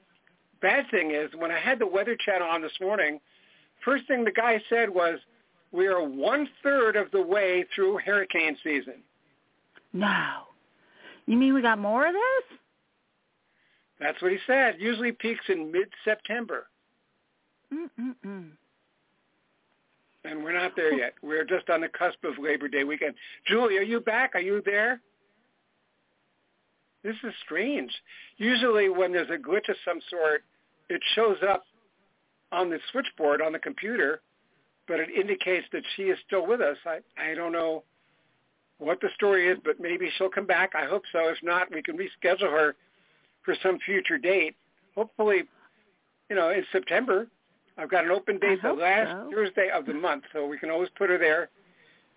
bad 0.61 0.85
thing 0.91 1.11
is 1.11 1.29
when 1.37 1.51
I 1.51 1.59
had 1.59 1.79
the 1.79 1.87
Weather 1.87 2.15
Channel 2.25 2.47
on 2.47 2.61
this 2.61 2.79
morning, 2.79 3.19
first 3.83 4.07
thing 4.07 4.23
the 4.23 4.31
guy 4.31 4.61
said 4.69 4.89
was, 4.89 5.19
we 5.71 5.87
are 5.87 6.01
one 6.01 6.47
third 6.63 6.95
of 6.95 7.11
the 7.11 7.21
way 7.21 7.65
through 7.75 7.99
hurricane 8.05 8.55
season. 8.63 9.03
No. 9.91 10.43
You 11.25 11.37
mean 11.37 11.53
we 11.53 11.61
got 11.61 11.79
more 11.79 12.07
of 12.07 12.13
this? 12.13 12.57
That's 13.99 14.21
what 14.21 14.31
he 14.31 14.37
said. 14.47 14.75
Usually 14.79 15.11
peaks 15.11 15.43
in 15.49 15.71
mid-September, 15.71 16.67
Mm-mm-mm. 17.73 18.51
And 20.25 20.43
we're 20.43 20.57
not 20.57 20.75
there 20.75 20.93
yet. 20.93 21.13
We're 21.21 21.45
just 21.45 21.69
on 21.69 21.81
the 21.81 21.87
cusp 21.87 22.23
of 22.23 22.37
Labor 22.41 22.67
Day 22.67 22.83
weekend. 22.83 23.15
Julie, 23.47 23.77
are 23.77 23.83
you 23.83 23.99
back? 23.99 24.31
Are 24.33 24.41
you 24.41 24.61
there? 24.65 25.01
This 27.03 27.15
is 27.23 27.33
strange. 27.43 27.91
Usually 28.37 28.89
when 28.89 29.11
there's 29.11 29.29
a 29.29 29.37
glitch 29.37 29.69
of 29.69 29.75
some 29.85 29.99
sort, 30.09 30.43
it 30.89 31.01
shows 31.13 31.37
up 31.47 31.63
on 32.51 32.69
the 32.69 32.79
switchboard 32.91 33.41
on 33.41 33.51
the 33.51 33.59
computer, 33.59 34.21
but 34.87 34.99
it 34.99 35.09
indicates 35.09 35.67
that 35.71 35.83
she 35.95 36.03
is 36.03 36.17
still 36.25 36.47
with 36.47 36.61
us. 36.61 36.77
I, 36.85 36.99
I 37.17 37.35
don't 37.35 37.51
know 37.51 37.83
what 38.79 38.99
the 39.01 39.09
story 39.15 39.47
is, 39.47 39.57
but 39.63 39.79
maybe 39.79 40.09
she'll 40.17 40.29
come 40.29 40.47
back. 40.47 40.73
I 40.75 40.85
hope 40.85 41.03
so. 41.11 41.29
If 41.29 41.37
not, 41.43 41.71
we 41.71 41.81
can 41.81 41.97
reschedule 41.97 42.51
her 42.51 42.75
for 43.43 43.55
some 43.61 43.77
future 43.85 44.17
date. 44.17 44.55
Hopefully, 44.95 45.43
you 46.29 46.35
know, 46.35 46.49
in 46.49 46.65
September. 46.71 47.27
I've 47.77 47.89
got 47.89 48.05
an 48.05 48.11
open 48.11 48.39
date 48.39 48.61
the 48.61 48.73
last 48.73 49.11
so. 49.11 49.29
Thursday 49.33 49.69
of 49.73 49.85
the 49.85 49.93
month, 49.93 50.23
so 50.33 50.47
we 50.47 50.57
can 50.57 50.69
always 50.69 50.89
put 50.97 51.09
her 51.09 51.17
there 51.17 51.49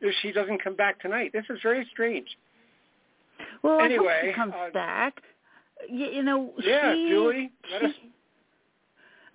if 0.00 0.15
she 0.23 0.31
doesn't 0.33 0.62
come 0.62 0.77
back 0.77 1.00
tonight. 1.00 1.33
This 1.33 1.45
is 1.50 1.59
very 1.62 1.87
strange. 1.91 2.29
Well, 3.62 3.81
I 3.81 3.85
Anyway, 3.85 4.21
hope 4.23 4.31
she 4.31 4.35
comes 4.35 4.55
uh, 4.57 4.71
back. 4.71 5.21
You, 5.88 6.07
you 6.07 6.23
know, 6.23 6.53
Yeah, 6.62 6.95
she, 6.95 7.09
Julie, 7.09 7.53
she, 7.69 7.87
us- 7.87 7.93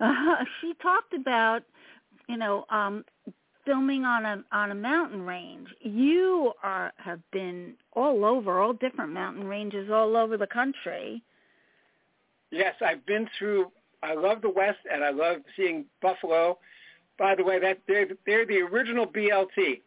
uh, 0.00 0.44
she 0.60 0.74
talked 0.82 1.12
about, 1.14 1.62
you 2.28 2.36
know, 2.36 2.64
um, 2.70 3.04
filming 3.66 4.04
on 4.04 4.24
a 4.24 4.44
on 4.52 4.70
a 4.70 4.74
mountain 4.74 5.22
range. 5.22 5.68
You 5.80 6.52
are 6.62 6.92
have 6.96 7.20
been 7.32 7.74
all 7.92 8.24
over, 8.24 8.60
all 8.60 8.72
different 8.72 9.12
mountain 9.12 9.44
ranges 9.46 9.90
all 9.90 10.16
over 10.16 10.36
the 10.36 10.46
country. 10.46 11.22
Yes, 12.50 12.74
I've 12.84 13.04
been 13.06 13.28
through. 13.38 13.70
I 14.04 14.14
love 14.14 14.42
the 14.42 14.50
West, 14.50 14.80
and 14.90 15.02
I 15.02 15.10
love 15.10 15.38
seeing 15.56 15.86
Buffalo. 16.02 16.58
By 17.18 17.34
the 17.34 17.44
way, 17.44 17.58
that 17.60 17.78
they're 17.88 18.06
they're 18.26 18.46
the 18.46 18.58
original 18.58 19.06
BLT, 19.06 19.80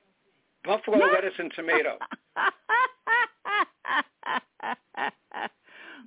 buffalo 0.63 0.97
lettuce 0.97 1.33
and 1.38 1.51
tomato. 1.55 1.97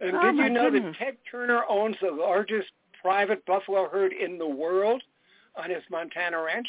And 0.00 0.16
oh 0.16 0.22
did 0.22 0.36
you 0.36 0.50
know 0.50 0.70
goodness. 0.70 0.96
that 0.98 1.04
Ted 1.04 1.16
Turner 1.30 1.62
owns 1.68 1.96
the 2.00 2.10
largest 2.10 2.68
private 3.02 3.44
buffalo 3.44 3.86
herd 3.88 4.12
in 4.12 4.38
the 4.38 4.48
world 4.48 5.02
on 5.56 5.70
his 5.70 5.82
Montana 5.90 6.42
ranch? 6.42 6.68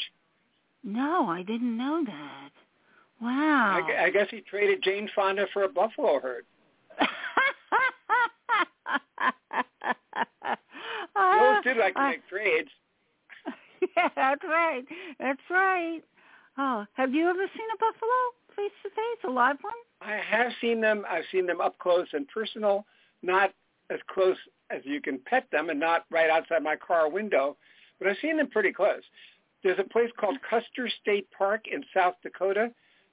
No, 0.84 1.28
I 1.28 1.42
didn't 1.42 1.76
know 1.76 2.04
that. 2.04 2.50
Wow. 3.20 3.86
I, 3.88 4.04
I 4.04 4.10
guess 4.10 4.28
he 4.30 4.42
traded 4.42 4.82
Jane 4.82 5.08
Fonda 5.14 5.46
for 5.52 5.64
a 5.64 5.68
buffalo 5.68 6.20
herd. 6.20 6.44
Did 11.74 11.76
like 11.76 11.94
to 11.94 12.02
make 12.02 12.28
trades. 12.28 12.68
yeah, 13.96 14.08
that's 14.14 14.44
right. 14.44 14.84
That's 15.18 15.40
right. 15.50 16.00
Oh, 16.58 16.84
have 16.94 17.14
you 17.14 17.28
ever 17.28 17.46
seen 17.56 17.66
a 17.74 17.78
buffalo 17.78 18.20
face 18.56 18.72
to 18.82 18.90
face, 18.90 19.24
a 19.24 19.30
live 19.30 19.56
one? 19.62 19.72
I 20.00 20.18
have 20.18 20.52
seen 20.60 20.80
them. 20.80 21.04
I've 21.08 21.24
seen 21.32 21.46
them 21.46 21.60
up 21.60 21.78
close 21.78 22.06
and 22.12 22.26
personal, 22.28 22.84
not 23.22 23.52
as 23.90 24.00
close 24.12 24.36
as 24.70 24.80
you 24.84 25.00
can 25.00 25.18
pet 25.24 25.46
them 25.52 25.70
and 25.70 25.78
not 25.80 26.04
right 26.10 26.30
outside 26.30 26.62
my 26.62 26.76
car 26.76 27.08
window, 27.10 27.56
but 27.98 28.08
I've 28.08 28.16
seen 28.20 28.36
them 28.36 28.48
pretty 28.48 28.72
close. 28.72 29.02
There's 29.62 29.78
a 29.78 29.84
place 29.84 30.10
called 30.18 30.38
Custer 30.48 30.90
State 31.00 31.28
Park 31.36 31.64
in 31.70 31.84
South 31.94 32.14
Dakota, 32.22 32.70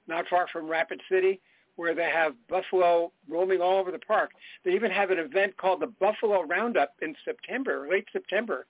not 0.08 0.26
far 0.28 0.46
from 0.52 0.68
Rapid 0.68 1.00
City, 1.10 1.40
where 1.76 1.94
they 1.94 2.10
have 2.10 2.34
buffalo 2.48 3.12
roaming 3.28 3.60
all 3.60 3.78
over 3.78 3.90
the 3.90 3.98
park. 3.98 4.30
They 4.64 4.72
even 4.72 4.90
have 4.90 5.10
an 5.10 5.18
event 5.18 5.56
called 5.56 5.80
the 5.80 5.86
Buffalo 5.86 6.42
Roundup 6.42 6.94
in 7.02 7.14
September, 7.24 7.86
late 7.90 8.06
September. 8.12 8.66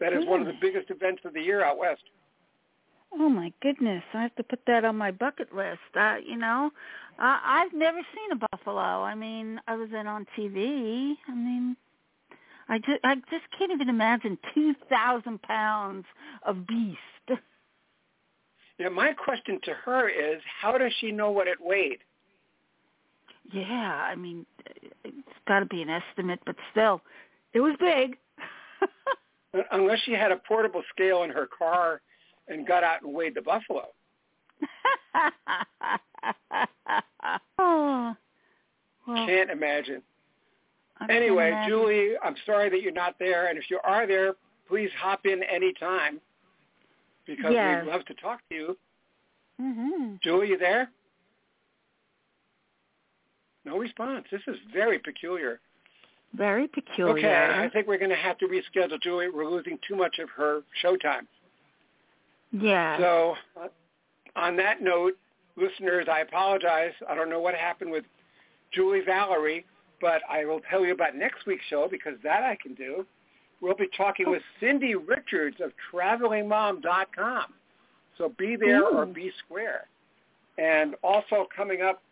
That 0.00 0.12
is 0.12 0.26
one 0.26 0.40
of 0.40 0.46
the 0.46 0.58
biggest 0.60 0.90
events 0.90 1.22
of 1.24 1.32
the 1.32 1.40
year 1.40 1.64
out 1.64 1.78
west. 1.78 2.02
Oh 3.14 3.28
my 3.28 3.52
goodness! 3.62 4.02
I 4.12 4.22
have 4.22 4.34
to 4.36 4.42
put 4.42 4.60
that 4.66 4.84
on 4.84 4.96
my 4.96 5.10
bucket 5.10 5.54
list. 5.54 5.78
Uh, 5.98 6.16
you 6.24 6.36
know, 6.36 6.70
uh, 7.18 7.38
I've 7.42 7.72
never 7.72 7.98
seen 7.98 8.32
a 8.32 8.48
buffalo. 8.50 8.80
I 8.80 9.14
mean, 9.14 9.60
other 9.68 9.86
than 9.86 10.06
on 10.06 10.26
TV. 10.36 11.14
I 11.26 11.34
mean, 11.34 11.76
I 12.68 12.78
just, 12.78 13.00
I 13.04 13.14
just 13.14 13.44
can't 13.56 13.72
even 13.72 13.88
imagine 13.88 14.36
two 14.54 14.74
thousand 14.90 15.40
pounds 15.42 16.04
of 16.44 16.66
beast. 16.66 16.98
Yeah, 18.78 18.90
my 18.90 19.12
question 19.14 19.58
to 19.64 19.72
her 19.72 20.08
is, 20.08 20.42
how 20.60 20.76
does 20.76 20.92
she 21.00 21.10
know 21.10 21.30
what 21.30 21.48
it 21.48 21.58
weighed? 21.60 22.00
Yeah, 23.52 24.06
I 24.10 24.14
mean, 24.14 24.46
it's 25.04 25.16
got 25.46 25.60
to 25.60 25.66
be 25.66 25.82
an 25.82 25.88
estimate, 25.90 26.40
but 26.44 26.56
still, 26.70 27.00
it 27.52 27.60
was 27.60 27.76
big. 27.78 28.16
Unless 29.70 30.00
she 30.00 30.12
had 30.12 30.32
a 30.32 30.36
portable 30.36 30.82
scale 30.90 31.22
in 31.22 31.30
her 31.30 31.46
car 31.46 32.00
and 32.48 32.66
got 32.66 32.84
out 32.84 33.02
and 33.02 33.14
weighed 33.14 33.34
the 33.34 33.42
buffalo. 33.42 33.88
oh, 37.58 38.16
well, 39.06 39.26
Can't 39.26 39.50
imagine. 39.50 40.02
I 40.98 41.12
anyway, 41.12 41.48
imagine. 41.48 41.68
Julie, 41.70 42.10
I'm 42.22 42.36
sorry 42.44 42.70
that 42.70 42.82
you're 42.82 42.92
not 42.92 43.16
there, 43.18 43.48
and 43.48 43.58
if 43.58 43.70
you 43.70 43.78
are 43.84 44.06
there, 44.06 44.34
please 44.68 44.90
hop 44.98 45.26
in 45.26 45.42
any 45.42 45.72
time 45.74 46.20
because 47.26 47.52
yes. 47.52 47.84
we'd 47.84 47.90
love 47.90 48.04
to 48.06 48.14
talk 48.14 48.40
to 48.50 48.54
you. 48.54 48.78
Mm-hmm. 49.60 50.14
Julie, 50.22 50.48
you 50.48 50.58
there? 50.58 50.90
No 53.66 53.78
response. 53.78 54.24
This 54.30 54.40
is 54.46 54.56
very 54.72 54.98
peculiar. 54.98 55.60
Very 56.34 56.68
peculiar. 56.68 57.18
Okay, 57.18 57.64
I 57.64 57.68
think 57.68 57.88
we're 57.88 57.98
going 57.98 58.10
to 58.10 58.16
have 58.16 58.38
to 58.38 58.46
reschedule 58.46 59.00
Julie. 59.02 59.28
We're 59.28 59.50
losing 59.50 59.78
too 59.86 59.96
much 59.96 60.18
of 60.20 60.30
her 60.30 60.60
showtime. 60.82 61.26
Yeah. 62.52 62.96
So, 62.98 63.34
uh, 63.60 63.68
on 64.36 64.56
that 64.56 64.82
note, 64.82 65.14
listeners, 65.56 66.06
I 66.10 66.20
apologize. 66.20 66.92
I 67.08 67.14
don't 67.16 67.28
know 67.28 67.40
what 67.40 67.54
happened 67.54 67.90
with 67.90 68.04
Julie 68.72 69.00
Valerie, 69.04 69.66
but 70.00 70.20
I 70.30 70.44
will 70.44 70.60
tell 70.70 70.84
you 70.84 70.92
about 70.92 71.16
next 71.16 71.44
week's 71.46 71.64
show 71.68 71.88
because 71.90 72.14
that 72.22 72.44
I 72.44 72.56
can 72.62 72.74
do. 72.74 73.04
We'll 73.60 73.74
be 73.74 73.88
talking 73.96 74.30
with 74.30 74.42
Cindy 74.60 74.94
Richards 74.94 75.56
of 75.60 75.72
TravelingMom.com. 75.92 77.54
So 78.18 78.32
be 78.38 78.56
there 78.56 78.82
Ooh. 78.82 78.98
or 78.98 79.06
be 79.06 79.32
square. 79.44 79.86
And 80.58 80.94
also 81.02 81.48
coming 81.54 81.82
up 81.82 82.02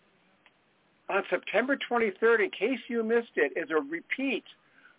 on 1.08 1.23
September 1.30 1.76
23rd, 1.90 2.44
in 2.44 2.50
case 2.50 2.78
you 2.88 3.02
missed 3.02 3.37
it, 3.37 3.52
is 3.56 3.70
a 3.70 3.80
repeat 3.80 4.44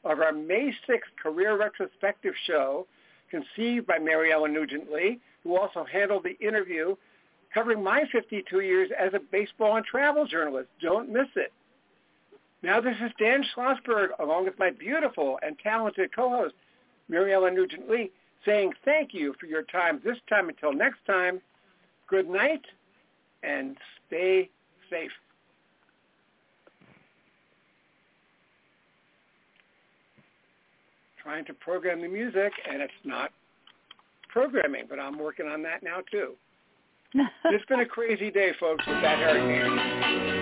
of 0.03 0.19
our 0.19 0.31
May 0.31 0.71
6th 0.87 0.99
career 1.21 1.57
retrospective 1.57 2.33
show 2.45 2.85
conceived 3.31 3.87
by 3.87 3.97
Mary 3.97 4.31
Ellen 4.31 4.53
Nugent 4.53 4.91
Lee, 4.91 5.19
who 5.43 5.57
also 5.57 5.83
handled 5.83 6.23
the 6.23 6.37
interview 6.45 6.95
covering 7.53 7.83
my 7.83 8.03
52 8.11 8.59
years 8.59 8.89
as 8.99 9.13
a 9.13 9.19
baseball 9.31 9.77
and 9.77 9.85
travel 9.85 10.27
journalist. 10.27 10.69
Don't 10.81 11.09
miss 11.09 11.27
it. 11.35 11.51
Now 12.61 12.81
this 12.81 12.97
is 13.03 13.11
Dan 13.19 13.43
Schlossberg, 13.55 14.09
along 14.19 14.45
with 14.45 14.59
my 14.59 14.71
beautiful 14.71 15.39
and 15.41 15.57
talented 15.59 16.13
co-host, 16.15 16.55
Mary 17.07 17.33
Ellen 17.33 17.55
Nugent 17.55 17.89
Lee, 17.89 18.11
saying 18.45 18.73
thank 18.83 19.13
you 19.13 19.33
for 19.39 19.45
your 19.45 19.63
time 19.63 20.01
this 20.03 20.17
time 20.29 20.49
until 20.49 20.73
next 20.73 20.99
time. 21.07 21.41
Good 22.07 22.29
night 22.29 22.65
and 23.43 23.77
stay 24.07 24.49
safe. 24.89 25.11
Trying 31.25 31.43
to 31.43 31.53
program 31.55 32.01
the 32.01 32.07
music, 32.07 32.53
and 32.71 32.83
it's 32.83 32.93
not 33.03 33.31
programming, 34.29 34.83
but 34.87 34.99
I'm 34.99 35.17
working 35.17 35.47
on 35.47 35.63
that 35.63 35.81
now 35.81 36.01
too. 36.11 36.33
it's 37.45 37.65
been 37.65 37.79
a 37.79 37.85
crazy 37.85 38.29
day, 38.29 38.51
folks, 38.59 38.85
with 38.85 39.01
that 39.01 39.17
hurricane. 39.17 40.34